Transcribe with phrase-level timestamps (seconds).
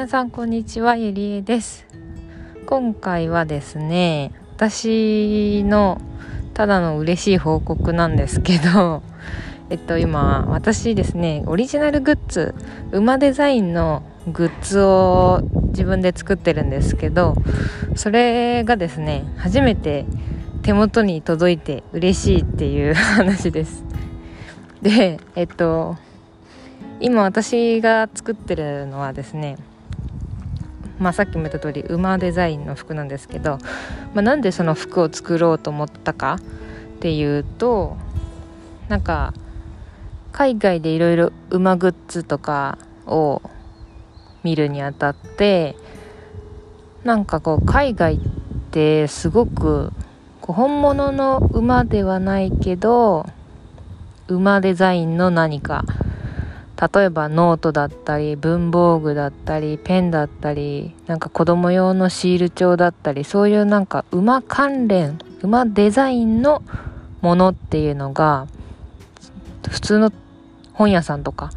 [0.00, 1.84] 皆さんこんにちはゆりえです。
[2.64, 6.00] 今回はですね私の
[6.54, 9.02] ただの嬉しい報告なんですけど
[9.68, 12.54] えっと今私ですねオリジナルグッズ
[12.92, 17.34] 馬デザインのグッズを自分で作ってるんですけど
[17.94, 20.06] それがですね初めて
[20.62, 23.84] 手元に届いて嬉しいっていう 話です。
[24.80, 25.98] でえっと
[27.00, 29.58] 今私が作ってるのはですね
[31.00, 33.58] まあ、さっきも言った通り馬デザインの服なんですけど、
[34.14, 36.40] まあ、なんでその服を作ろうと思ったかっ
[37.00, 37.96] ていうと
[38.88, 39.32] なんか
[40.32, 43.40] 海外でいろいろ馬グッズとかを
[44.42, 45.74] 見るにあたって
[47.02, 48.18] なんかこう海外っ
[48.70, 49.92] てすごく
[50.42, 53.26] こう本物の馬ではないけど
[54.28, 55.84] 馬デザインの何か
[56.80, 66.62] 例えばノートだったり文房具だったりペンだったりなんか子供用のシール帳だったりそういうなんか馬関連馬デザインの
[67.20, 68.46] ものっていうのが
[69.68, 70.10] 普通の
[70.72, 71.50] 本屋さんとか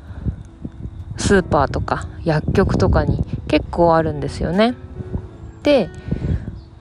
[1.18, 4.76] スーパーとか薬局とかに結構あるんですよね。
[5.64, 5.90] で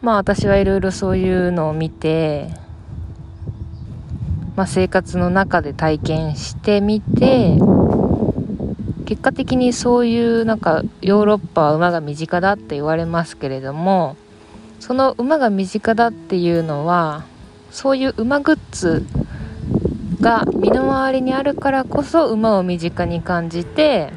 [0.01, 2.48] まあ私はいろいろそういうのを見て、
[4.57, 7.57] まあ、生活の中で体験してみて
[9.05, 14.17] 結果的にそういうなんかヨーロッパは馬が身近だって言われますけれども
[14.81, 17.25] その馬が身近だっていうのは
[17.70, 19.05] そういう馬グッズ
[20.20, 24.12] が身の回りにあるからこそ馬を身近に感じて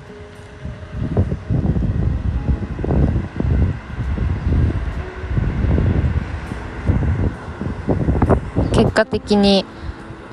[8.73, 9.65] 結果的に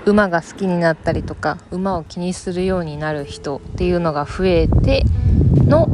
[0.04, 5.04] 馬が好きになったりとか馬を気にするようになる人っていうのが増えて
[5.66, 5.88] の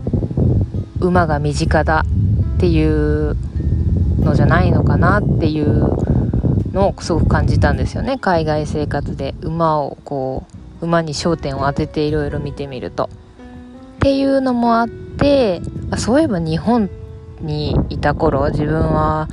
[1.01, 2.05] 馬が身近だ
[2.57, 3.37] っていう
[4.21, 10.45] のじゃないのかなっていうのをすごく感じたんですよね海外生活で馬をこ
[10.81, 13.11] う馬に焦点を当てていろいろ見てみると。
[13.97, 15.61] っていうのもあって
[15.97, 16.89] そういえば日本
[17.41, 19.29] にいた頃自分は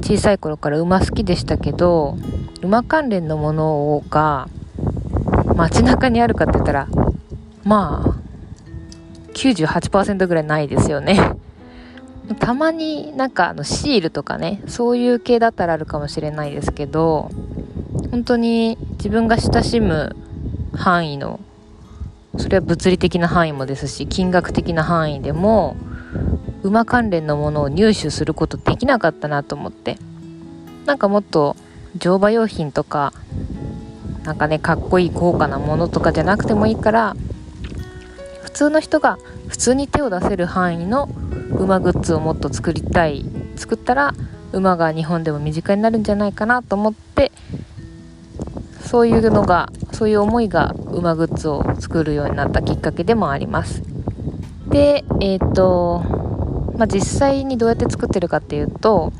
[0.00, 2.16] 小さい頃から馬好きでしたけど
[2.62, 4.48] 馬関連のものが
[5.56, 6.88] 街中にあるかって言ったら
[7.64, 8.24] まあ
[9.34, 11.18] 98%ぐらいないですよね。
[12.40, 17.30] たまになんかあのシールとかねそういう系だったらあるかもしれないですけど
[18.10, 20.16] 本当に自分が親しむ
[20.72, 21.38] 範囲の
[22.38, 25.76] それは物理的な範囲もですし金額的な範囲でも
[26.62, 29.98] 馬関連のものを入手することできなかったなと思って。
[30.86, 31.56] なんかもっと
[31.96, 33.12] 乗馬用品とか
[34.24, 37.16] なんかねかっこいい高価なものとかじゃなくてもいいから
[38.42, 41.08] 普通の人が普通に手を出せる範囲の
[41.52, 43.24] 馬グッズをもっと作りたい。
[43.56, 44.14] 作ったら
[44.52, 47.32] 馬が日本でも身近になるんじゃないかなと思って
[48.80, 53.93] そういうのがそういう思いが馬グッズを作るようになったきっかけでもあります。
[54.68, 56.24] でえっ、ー、と
[56.76, 59.12] まあ、実際にどうやって作ってるかっていうと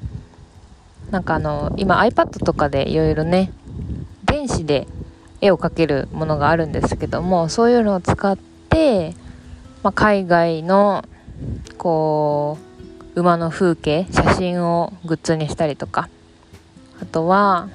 [1.10, 3.53] なんかあの今 iPad とかでいろいろね
[4.25, 4.88] 電子で
[5.41, 9.15] 絵を描けるものがあるんですけどもそういうのを使って、
[9.82, 11.05] まあ、海外の
[11.78, 12.59] こ
[13.15, 16.09] う馬の風景写真をグッズにしたりとか
[17.00, 17.69] あとは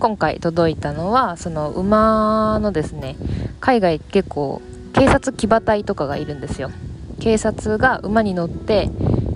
[0.00, 3.16] 今回届いたのはその馬のですね
[3.60, 4.62] 海外結構
[4.92, 6.70] 警察騎馬隊とかがいるんですよ。
[7.20, 8.90] 警察が馬に乗って、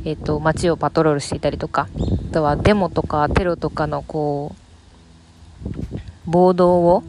[0.05, 1.89] えーと、街をパトロールしていたりとか
[2.31, 4.55] あとはデモとかテロとかのこ
[6.27, 7.03] う暴動を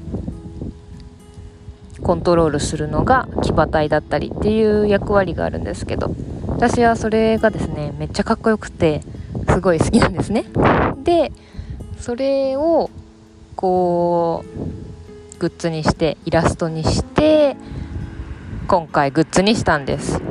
[2.04, 6.14] コントロールするのが騎馬隊だったりっていう役割があるんですけど
[6.48, 9.02] 私はそれがですねめっちゃかっこよくて
[9.50, 10.46] すごい好きなんですね。
[11.04, 11.32] で
[11.98, 12.90] それを
[13.56, 17.58] こうグッズにしてイラストにして
[18.68, 20.22] 今回グッズにしたんです。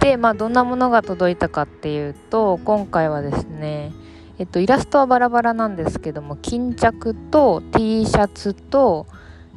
[0.00, 3.92] で、まあ、どんなものが届いたかっていうと今回はですね、
[4.38, 9.06] えっと、イラストはバラバラなんですけども巾着と T シャツと,、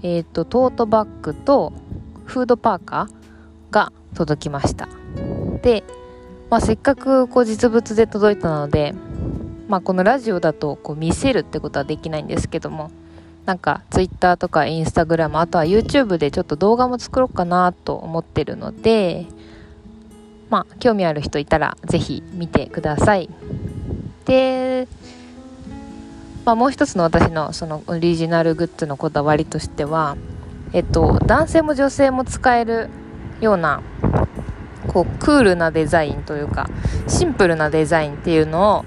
[0.04, 1.74] えっとトートバッグと
[2.26, 4.88] フードパーカーが届きました。
[5.62, 5.84] で、
[6.50, 8.96] まあ、せっかくこう実物で届いたので、
[9.68, 12.90] まあ、このラジオだとこう見せるってことはできないんですけども
[13.46, 19.26] なんか Twitter とか Instagram あとは YouTube でちょっと動画も作ろうかなと思ってるので
[20.50, 23.30] まあ、興味ある人いたらぜひ見てください。
[24.26, 24.88] で、
[26.46, 30.16] まあ、もう一つの私のそのオリジナルグッズのこだわりとしては、
[30.74, 32.90] えっと、男性も女性も使える
[33.42, 33.82] ような
[34.88, 36.70] こうクールなデザインというか
[37.08, 38.86] シンプルなデザインっていうのを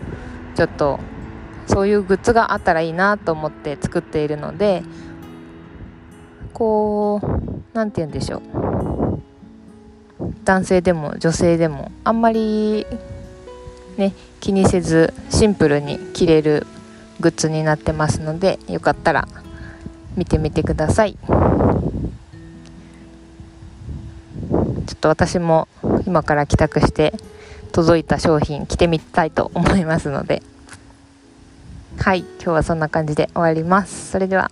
[0.55, 1.01] ちょっと
[1.67, 4.83] そういうグッズがあったらいいなと思って作っているので
[6.53, 7.27] こう
[7.73, 8.43] 何て言うんでしょう。
[10.45, 12.87] 男性でも女性でもあんまり
[13.97, 16.67] ね気にせずシンプルに着れる
[17.21, 19.29] グッズになってますのでよかったら
[20.17, 21.17] 見てみてください。
[24.87, 25.69] ちょっと私も
[26.07, 27.15] 今から帰宅して
[27.71, 30.43] 届いた商品着てみたいと思いますので。
[31.99, 34.11] はい今日はそんな感じで終わります。
[34.11, 34.51] それでは。